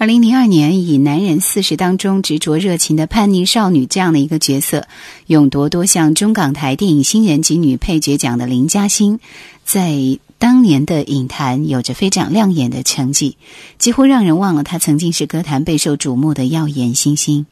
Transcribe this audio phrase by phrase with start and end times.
[0.00, 4.86] 二零零二年，以男人四十当中执着热情的叛逆少女这样的一个角色，
[5.26, 9.20] 勇夺多项中港台电影新人及女配角奖的林嘉欣，
[9.62, 13.36] 在当年的影坛有着非常亮眼的成绩，
[13.76, 17.44] 几乎让人忘了她曾经是歌坛备受瞩目的耀眼新星。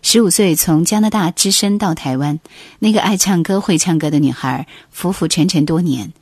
[0.00, 2.38] 十五岁从加拿大只身到台湾，
[2.78, 6.12] 那个爱唱歌会唱歌的女孩，浮浮沉沉多年。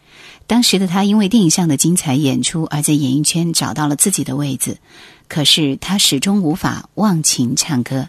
[0.46, 4.78] 当时的她因为电影上的精彩演出，而在演艺圈找到了自己的位子。
[5.28, 8.08] 可是他始终无法忘情唱歌。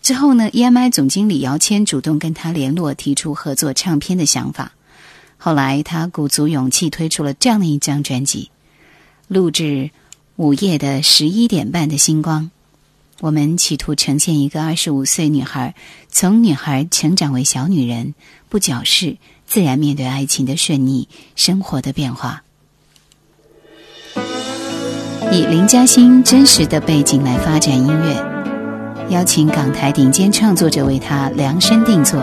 [0.00, 4.72] 之后呢？EMI 总经理姚谦主动跟他联络，提出合作唱片的想法。
[5.36, 8.50] 后来他鼓足勇气推出了这样的一张专辑，
[9.28, 9.62] 录制
[10.36, 12.44] 《午夜的十一点半的星光》。
[13.20, 15.74] 我们企图呈现一个二十五岁女孩
[16.08, 18.14] 从女孩成长为小女人，
[18.48, 21.06] 不矫饰，自然面对爱情的顺逆，
[21.36, 22.42] 生活的变化。
[25.32, 28.16] 以林嘉欣真实的背景来发展音乐，
[29.10, 32.20] 邀请港台顶尖创作者为她量身定做。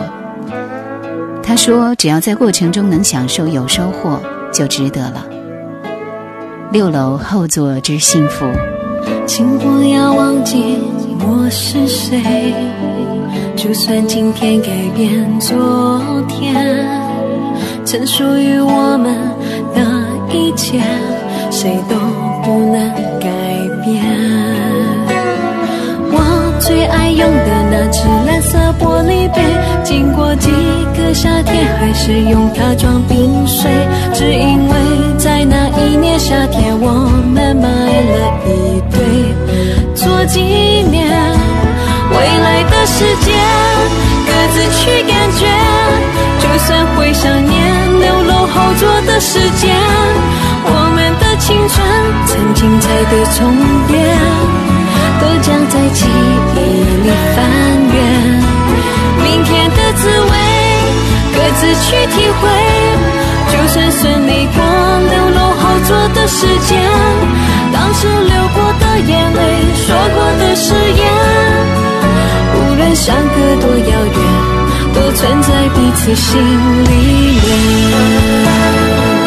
[1.42, 4.20] 他说：“只要在过程中能享受有收获，
[4.52, 5.24] 就值得了。”
[6.70, 8.44] 六楼后座之幸福。
[9.26, 10.76] 请不要忘记
[11.20, 12.52] 我是谁，
[13.56, 16.86] 就算今天改变昨天，
[17.86, 19.16] 曾属于我们
[19.74, 20.78] 的一切，
[21.50, 21.96] 谁都
[22.48, 22.80] 不能
[23.20, 23.28] 改
[23.84, 24.02] 变。
[26.10, 26.16] 我
[26.58, 29.42] 最爱用的那只蓝色玻璃杯，
[29.84, 30.50] 经过几
[30.96, 33.70] 个夏天，还是用它装冰水，
[34.14, 34.74] 只因为
[35.18, 36.88] 在那一年夏天，我
[37.34, 38.96] 们买了一对
[39.94, 41.04] 做纪念。
[42.10, 43.30] 未来的世界，
[44.24, 45.44] 各自去感觉，
[46.40, 49.76] 就算会想念六楼后座的时间，
[52.58, 53.54] 精彩的重
[53.86, 53.94] 叠，
[55.20, 56.08] 都将在记忆
[56.58, 57.38] 里翻
[57.94, 57.96] 阅。
[59.22, 60.32] 明天的滋味，
[61.36, 62.42] 各自去体会。
[63.52, 64.58] 就算顺利过
[65.08, 66.82] 六楼后座的时间，
[67.72, 69.40] 当时流过的眼泪，
[69.76, 71.00] 说过的誓言，
[72.56, 74.18] 无论相隔多遥远，
[74.94, 76.26] 都存在彼此心
[76.82, 76.90] 里
[77.46, 79.17] 面。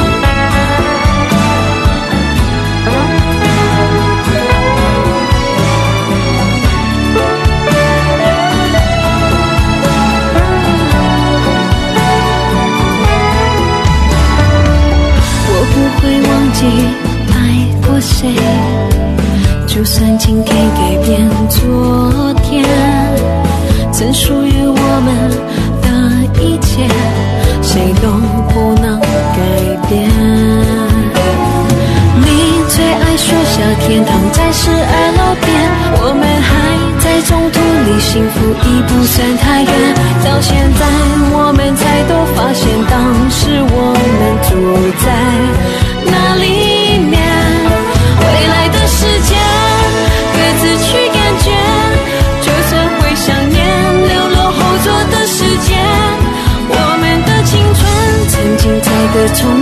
[59.34, 59.61] 在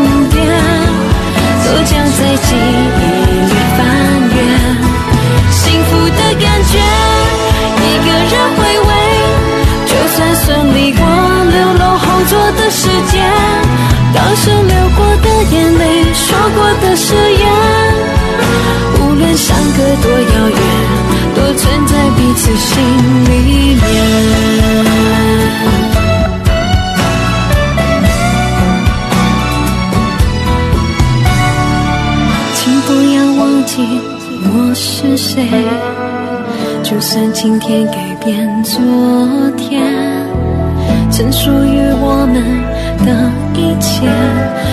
[43.99, 44.07] 一切，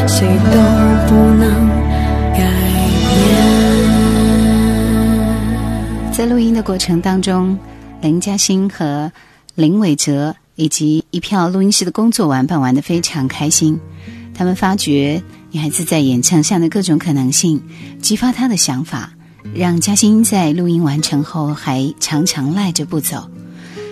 [0.06, 0.60] 谁都
[1.08, 1.68] 不能
[2.32, 2.38] 改
[3.10, 3.26] 变。
[6.12, 7.58] 在录音的过程当中，
[8.00, 9.10] 林嘉欣和
[9.56, 13.80] 林伟哲以及一票录音室的工作玩伴玩得非常开心。
[14.32, 15.20] 他们发觉
[15.50, 17.60] 女孩子在演唱上的各种可能性，
[18.00, 19.10] 激发她的想法，
[19.54, 23.28] 让嘉欣在录音完成后还常常赖着不走。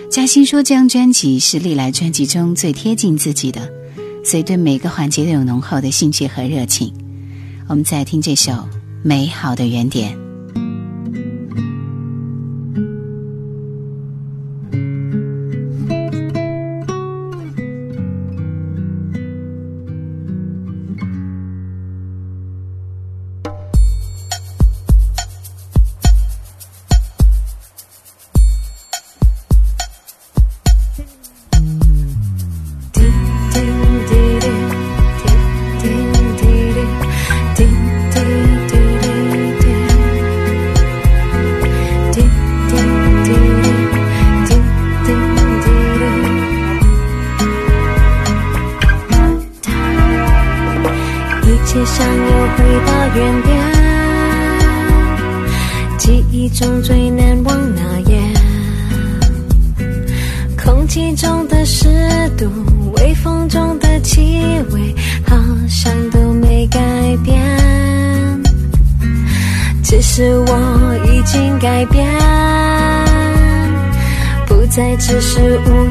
[0.09, 3.69] 嘉欣说：“这张专辑是历来专辑中最贴近自己的，
[4.25, 6.93] 所以对每个环节都有浓厚的兴趣和热情。”
[7.69, 8.51] 我们再听这首
[9.03, 10.15] 《美好的原点》。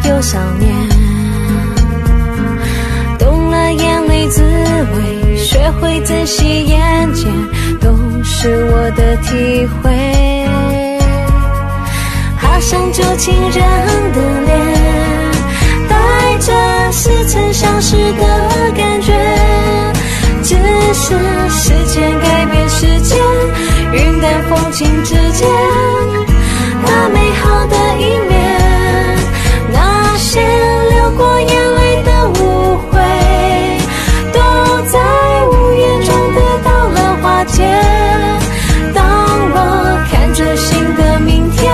[0.05, 0.75] 是无忧少年。
[3.77, 7.33] 眼泪滋味，学会珍惜眼前，
[7.81, 10.47] 都是我的体会。
[12.37, 13.61] 好像旧情人
[14.13, 14.53] 的脸，
[15.89, 15.95] 带
[16.39, 16.53] 着
[16.93, 18.23] 似曾相识的
[18.77, 19.13] 感觉。
[20.43, 20.55] 只
[20.93, 21.15] 是
[21.51, 23.17] 时间改变世界，
[23.93, 25.49] 云淡风轻之间，
[26.85, 28.44] 那美好的一面，
[31.17, 33.01] 过眼泪的误会，
[34.33, 34.39] 都
[34.91, 34.99] 在
[35.47, 37.63] 无言中得到了化解。
[38.93, 39.03] 当
[39.55, 39.57] 我
[40.11, 41.73] 看着新的明天，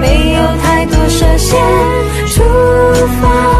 [0.00, 1.58] 没有太多设限，
[2.28, 2.42] 出
[3.20, 3.55] 发。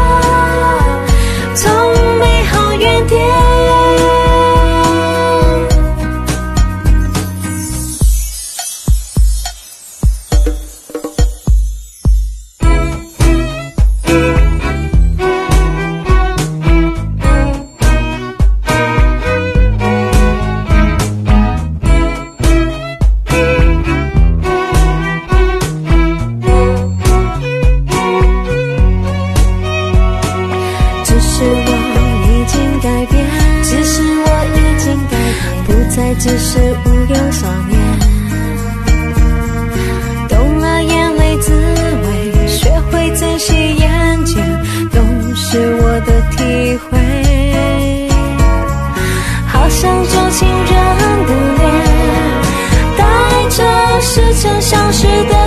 [54.07, 55.46] 似曾相识的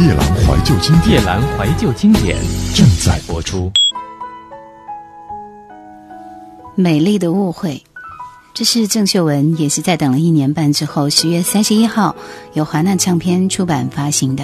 [0.00, 2.36] 夜阑怀旧经典，夜阑怀旧经典
[2.74, 3.70] 正在播出。
[6.74, 7.80] 美丽的误会，
[8.54, 12.16] 这是郑秀文，也是在等了一年半之后，十月三十一号
[12.54, 14.42] 由华纳唱片出版发行的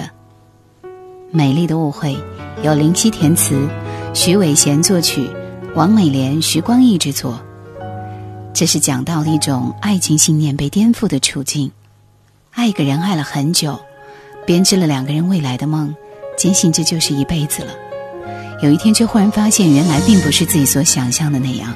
[1.31, 2.15] 《美丽的误会》，
[2.63, 3.67] 由林夕填词，
[4.13, 5.29] 徐伟贤作曲，
[5.75, 7.37] 王美莲、徐光义制作。
[8.53, 11.69] 这是讲到了一种爱情信念被颠覆的处境，
[12.51, 13.77] 爱一个人爱了很久。
[14.51, 15.95] 编织了两个人未来的梦，
[16.37, 17.71] 坚信这就是一辈子了。
[18.61, 21.73] 有一天，却忽然发现，原来并不是自己所想象的那样。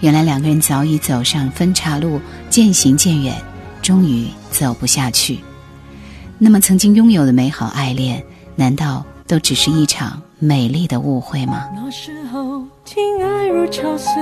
[0.00, 3.40] 原来两个人早已走上分岔路，渐行渐远，
[3.80, 5.38] 终于走不下去。
[6.36, 8.20] 那么，曾经拥有的美好爱恋，
[8.56, 11.68] 难道都只是一场美丽的误会吗？
[11.76, 14.12] 那时候，情爱如潮水，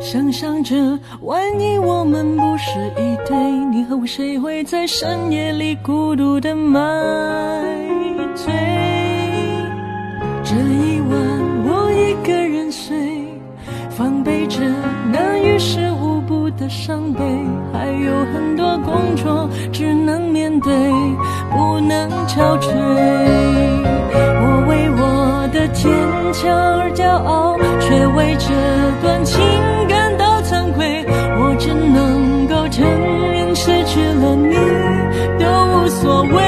[0.00, 3.36] 想象着万一我们不是一对，
[3.70, 6.80] 你和我谁会在深夜里孤独的买
[8.34, 8.52] 醉？
[10.44, 11.18] 这一晚
[11.66, 13.26] 我一个人睡，
[13.90, 14.60] 防备着
[15.10, 17.20] 那于事无补的伤悲，
[17.72, 20.72] 还有很多工作只能面对，
[21.50, 22.70] 不能憔悴。
[24.46, 25.90] 我为我的坚
[26.32, 28.48] 强而骄傲，却为这
[29.02, 29.40] 段情
[29.88, 31.04] 感到惭愧。
[31.36, 32.84] 我只能够承
[33.32, 34.54] 认失去了你
[35.38, 36.42] 都无所谓。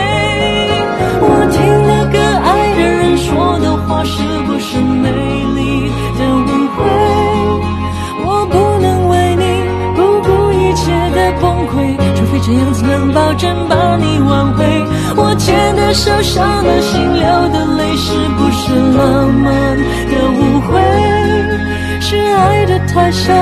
[1.19, 5.09] 我听了个爱的人说的话，是不是美
[5.55, 6.79] 丽的误会？
[8.25, 9.45] 我不能为你
[9.97, 11.75] 不顾一切的崩溃，
[12.17, 14.65] 除非这样子能保证把你挽回。
[15.17, 19.77] 我牵的手，伤的心，流的泪，是不是浪漫
[20.11, 20.86] 的误会？
[22.37, 23.33] 爱的太少，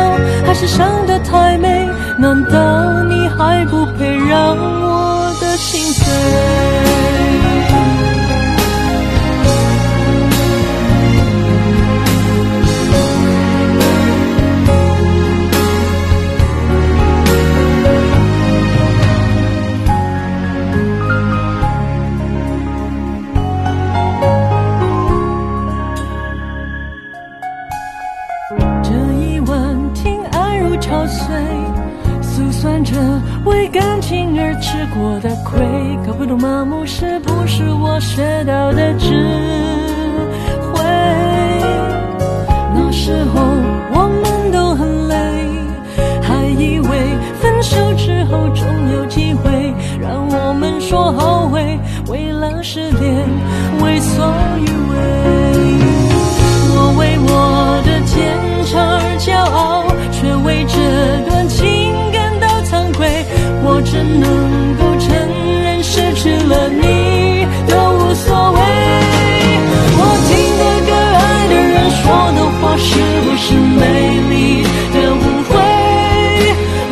[0.47, 1.89] 还是想的太美？
[2.17, 5.04] 难道你还不配让我
[61.05, 63.07] 这段情感到惭愧。
[63.63, 65.07] 我只能够承
[65.63, 68.59] 认失去了你都无所谓。
[70.01, 72.89] 我听的歌爱的人说的话，是
[73.21, 73.85] 不是美
[74.31, 74.65] 丽？
[74.95, 75.53] 的误会？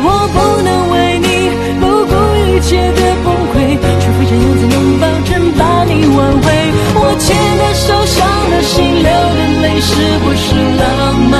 [0.05, 1.27] 我不能为你
[1.81, 6.45] 不顾一切的崩溃，除非这样才能保证把你挽回。
[6.95, 7.25] 我牵
[7.57, 9.89] 的手，伤的心，流的泪，是
[10.21, 10.45] 不是
[10.77, 11.33] 浪漫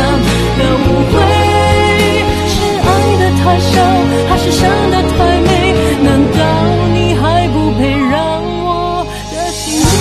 [0.57, 1.32] 的误会？
[3.53, 5.49] 还是伤的太美？
[6.01, 6.39] 难道
[6.91, 9.93] 你还不配让我的心碎？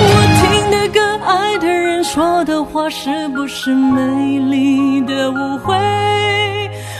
[0.00, 0.04] 我
[0.38, 0.96] 听的歌
[1.26, 5.74] 爱的人说的话，是不是美丽的误会？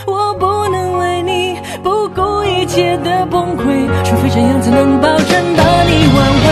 [0.05, 6.45] 我不能为你不顾一切的崩溃，除非这样才能保证把你挽回。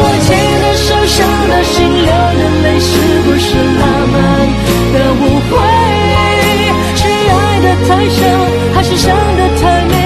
[0.00, 0.28] 我牵
[0.62, 1.76] 的手，伤的心，
[2.62, 2.90] 泪，是
[3.24, 4.16] 不是浪漫
[4.92, 5.52] 的误会？
[6.96, 8.20] 是爱的太深，
[8.74, 9.97] 还是伤的太美？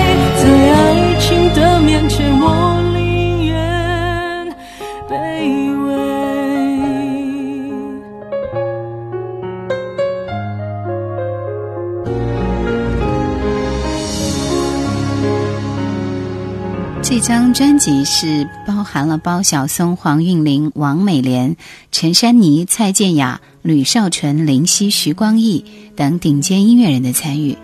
[17.52, 21.56] 专辑是包含了包小松、黄韵玲、王美莲、
[21.90, 27.56] 陈珊妮、蔡健雅、吕少纯、林夕、徐光义等顶尖音乐人的参与，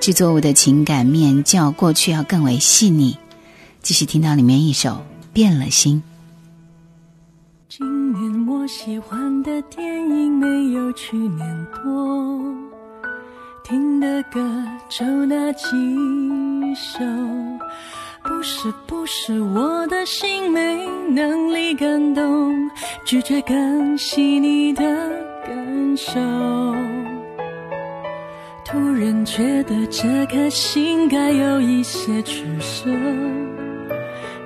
[0.00, 3.16] 制作物的情感面较过去要更为细腻。
[3.80, 4.90] 继续听到里面一首
[5.32, 6.02] 《变了心》。
[7.68, 12.54] 今年我喜欢的电影没有去年多，
[13.64, 14.40] 听的歌
[14.90, 15.64] 就那几
[16.74, 17.02] 首。
[18.24, 22.70] 不是不是我的心没能力感动，
[23.04, 24.82] 拒绝更细腻的
[25.44, 26.20] 感受。
[28.64, 32.90] 突然觉得这颗心该有一些取舍。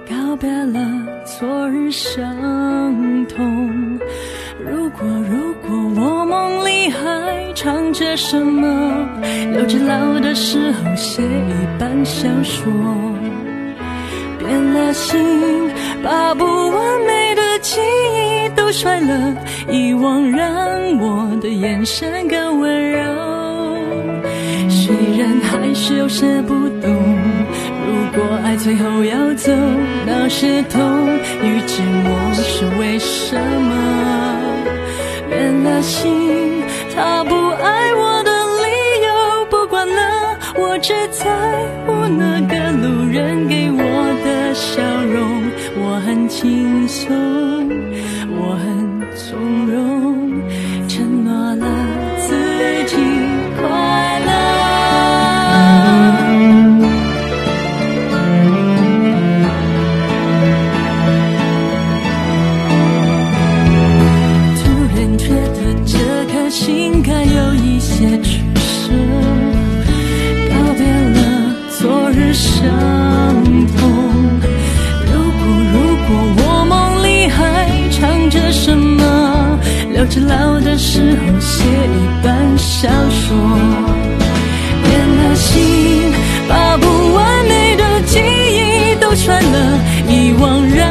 [0.09, 0.81] 告别了
[1.25, 3.99] 昨日伤痛。
[4.59, 9.09] 如果如果我梦里还藏着什么，
[9.53, 12.73] 留着老的时候写一半小说。
[14.47, 15.19] 变了心，
[16.03, 19.37] 把不完美的记忆都摔了，
[19.69, 20.47] 遗忘让
[20.99, 22.99] 我的眼神更温柔。
[24.71, 26.89] 虽然还是有些不懂，
[27.87, 29.53] 如果爱最后要走，
[30.07, 30.81] 那是痛
[31.43, 33.73] 与寂寞是为什么？
[35.29, 36.63] 变了心，
[36.95, 38.31] 他不爱我的
[38.63, 38.69] 理
[39.07, 41.27] 由不管了，我只在
[41.85, 43.27] 乎那个路人。
[43.49, 44.06] 给我
[44.57, 45.43] 笑容，
[45.77, 47.15] 我很轻松，
[48.31, 48.67] 我很
[49.15, 49.66] 从
[82.79, 83.25] 小说。
[84.83, 86.13] 变了心，
[86.47, 90.87] 把不完美的记忆都穿了，遗忘让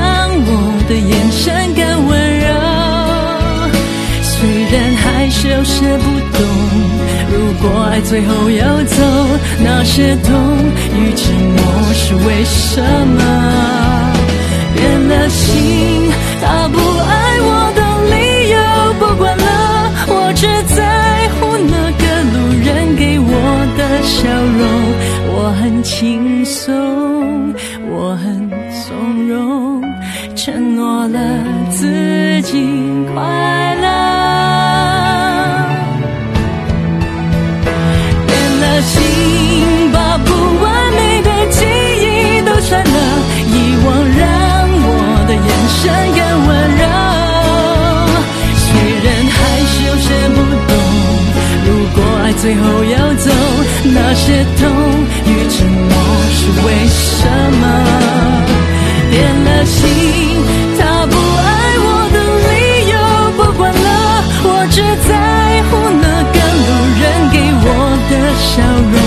[0.48, 0.50] 我
[0.90, 1.44] 的眼神
[1.76, 2.46] 更温柔。
[4.24, 4.34] 虽
[4.72, 6.42] 然还是有些不懂，
[7.32, 8.98] 如果爱最后要走，
[9.60, 10.34] 那些痛
[10.92, 11.22] 与寂
[11.54, 11.60] 寞
[11.94, 13.22] 是为什么？
[14.76, 16.12] 变了心，
[16.42, 17.80] 他不爱我的
[18.12, 18.16] 理
[18.50, 18.58] 由
[19.00, 19.46] 不管了，
[20.08, 20.84] 我只在
[23.96, 24.62] 的笑容。
[25.38, 27.54] 我很轻松，
[27.90, 28.50] 我很
[28.84, 29.82] 从容，
[30.36, 31.20] 承诺了
[31.70, 32.58] 自己
[33.14, 33.88] 快乐。
[38.28, 38.96] 变了心，
[39.94, 40.30] 把不
[40.62, 40.64] 完
[40.98, 41.64] 美的记
[42.04, 42.06] 忆
[42.46, 42.98] 都删了，
[43.48, 43.88] 遗忘
[44.20, 44.24] 让
[44.88, 44.90] 我
[45.28, 45.50] 的眼
[45.80, 45.82] 神
[46.18, 46.84] 更温柔。
[48.60, 48.68] 虽
[49.06, 49.38] 然还
[49.72, 50.38] 是有些不
[50.68, 50.74] 懂，
[51.66, 53.32] 如果爱最后要走，
[54.08, 54.62] 那些痛
[55.26, 55.90] 与沉默
[56.30, 57.28] 是为什
[57.60, 57.64] 么？
[59.10, 59.82] 变了心，
[60.78, 61.44] 他不爱
[61.82, 62.54] 我的理
[62.92, 62.94] 由
[63.36, 63.88] 不管了，
[64.44, 64.78] 我只
[65.10, 65.12] 在
[65.64, 65.72] 乎
[66.04, 66.68] 那个路
[67.02, 67.68] 人给我
[68.12, 68.14] 的
[68.46, 68.54] 笑
[68.94, 69.05] 容。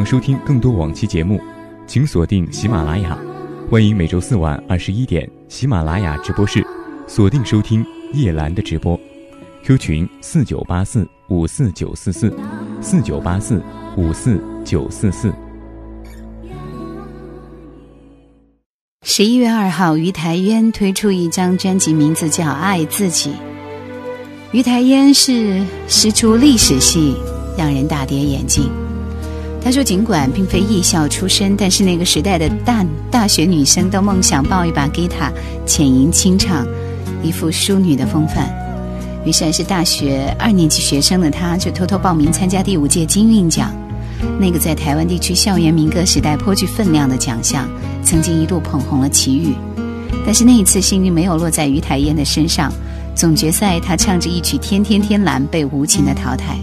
[0.00, 1.38] 想收听更多往期节目，
[1.86, 3.18] 请锁定喜马拉雅。
[3.70, 6.66] 欢迎每周四晚二十一点喜马拉雅直播室
[7.06, 7.84] 锁定收听
[8.14, 8.98] 叶兰的直播。
[9.62, 12.34] Q 群四九八四五四九四四
[12.80, 13.62] 四九八四
[13.98, 15.30] 五四九四四。
[19.02, 23.32] 十一月二号，于台烟推出一张专辑，名字叫《爱自己》。
[24.52, 27.14] 于台烟是师出历史系，
[27.54, 28.66] 让人大跌眼镜。
[29.62, 35.30] 他说，尽管并非艺校出身，但是那个时代的大大学女生都梦想抱一把吉他，
[35.66, 36.66] 浅吟清唱，
[37.22, 38.48] 一副淑女的风范。
[39.24, 43.70] 于是，还是大学二年级学生的他，就偷偷报名参加第五届金韵奖，
[44.40, 47.68] 那个在台湾地区校园民歌时代颇具分量的奖项，
[48.02, 49.54] 曾经一度捧红了齐豫。
[50.24, 52.72] 但是那一次幸运没有落在于台烟的身上，
[53.14, 56.58] 总决赛他唱着一曲《天天天蓝》被无情的淘汰。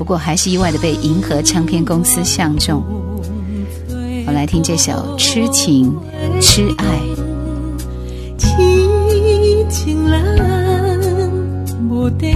[0.00, 2.82] 不过还是意外的被银河唱片公司相中。
[4.26, 5.94] 我来听这首《痴情
[6.40, 6.86] 痴爱》。
[8.38, 8.48] 痴
[9.68, 11.30] 情人
[11.90, 12.32] 无地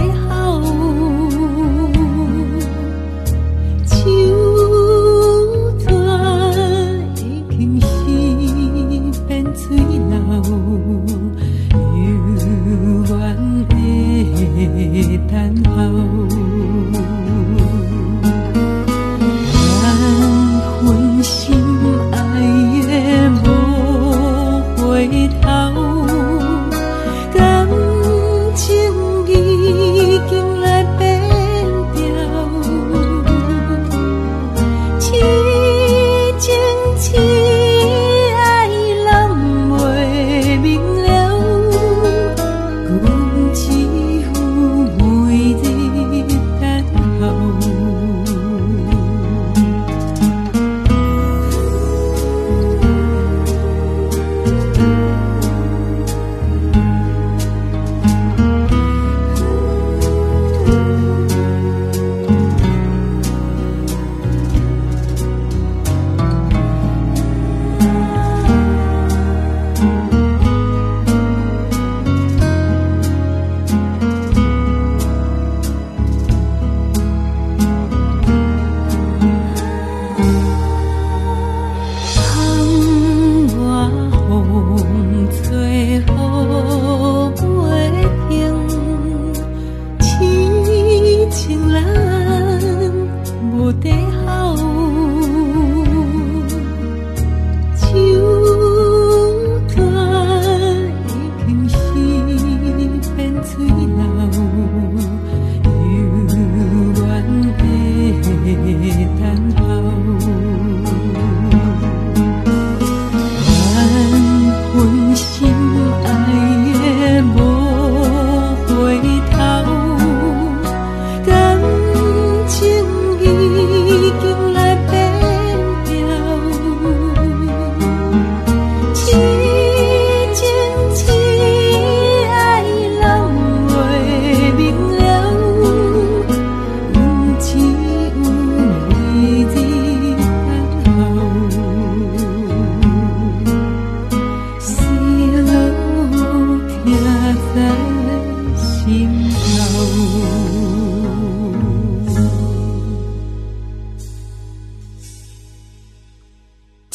[103.55, 103.94] 最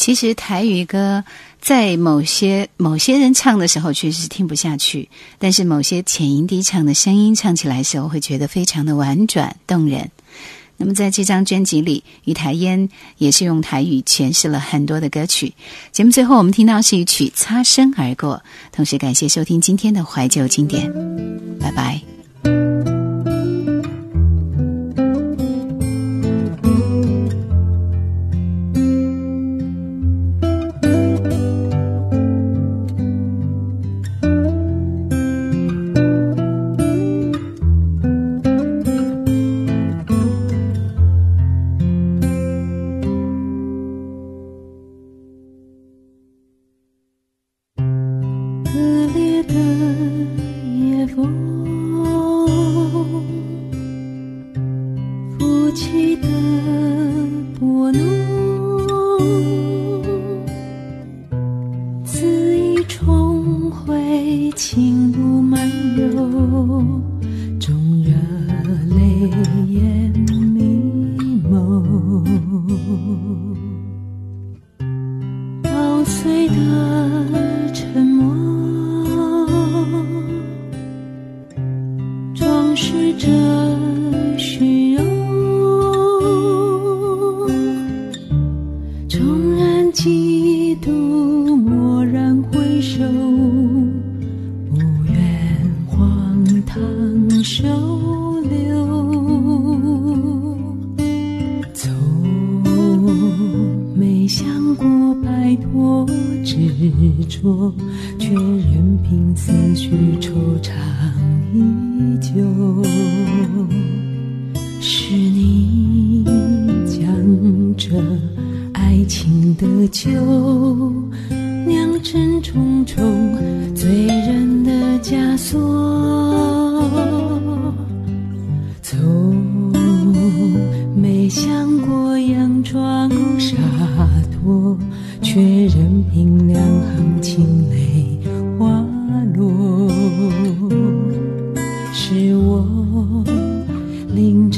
[0.01, 1.23] 其实台语歌
[1.61, 10.09] 在某些某些人唱的时候确实是听不下去，但是某些浅音低唱的声音唱起来时候会觉得非常的婉转动人。
[10.77, 15.53] 那么在这张专辑里，于台烟也是用台语诠释了很多的歌曲。
[15.91, 18.41] 节目最后我们听到是一曲《擦身而过》，
[18.75, 20.91] 同时感谢收听今天的怀旧经典，
[21.59, 22.90] 拜拜。
[48.71, 49.53] 撕裂的
[50.63, 51.60] 夜风，
[96.73, 97.67] 荒唐收
[98.49, 98.71] 留。
[101.73, 101.91] 从
[103.93, 106.05] 没想过摆脱
[106.45, 106.55] 执
[107.27, 107.73] 着，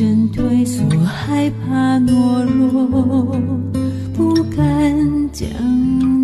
[0.03, 3.39] 临阵退缩，害怕懦弱，
[4.13, 5.47] 不敢将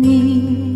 [0.02, 0.69] 你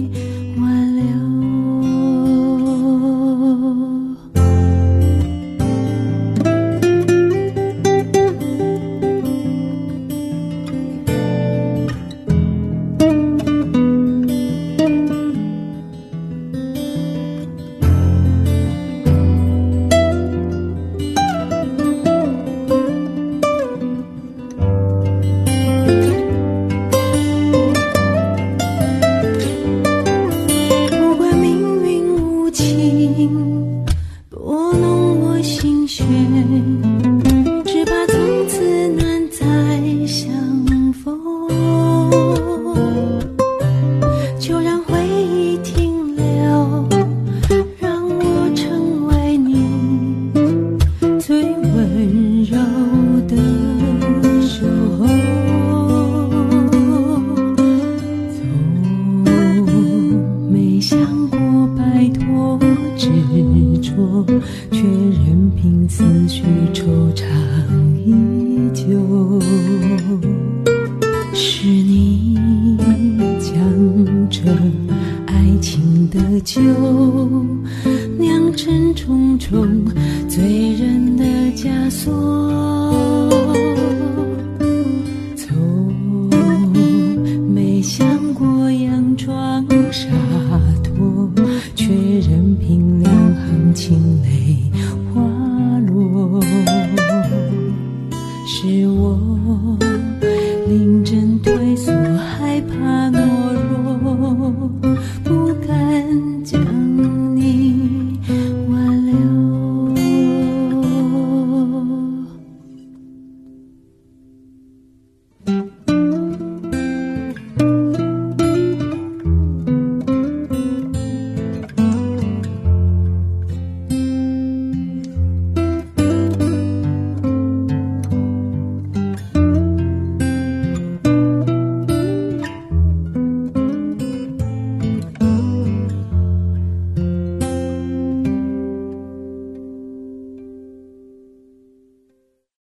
[93.74, 93.90] 凄
[94.22, 94.33] 美